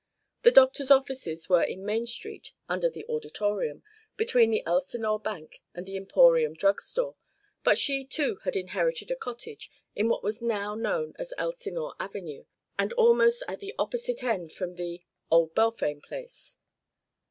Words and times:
The 0.41 0.49
doctor's 0.49 0.89
offices 0.89 1.47
were 1.47 1.61
in 1.61 1.85
Main 1.85 2.07
Street 2.07 2.53
under 2.67 2.89
the 2.89 3.05
Auditorium, 3.07 3.83
between 4.17 4.49
the 4.49 4.65
Elsinore 4.65 5.19
Bank 5.19 5.61
and 5.75 5.85
the 5.85 5.95
Emporium 5.95 6.55
drug 6.55 6.81
store, 6.81 7.15
but 7.63 7.77
she 7.77 8.03
too 8.03 8.37
had 8.43 8.55
inherited 8.55 9.11
a 9.11 9.15
cottage 9.15 9.69
in 9.95 10.09
what 10.09 10.23
was 10.23 10.41
now 10.41 10.73
known 10.73 11.13
as 11.19 11.35
Elsinore 11.37 11.93
Avenue, 11.99 12.45
and 12.79 12.93
almost 12.93 13.43
at 13.47 13.59
the 13.59 13.75
opposite 13.77 14.23
end 14.23 14.51
from 14.53 14.73
the 14.73 15.03
"Old 15.29 15.53
Balfame 15.53 16.01
Place." 16.01 16.57